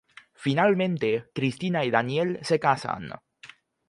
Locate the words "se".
2.41-2.59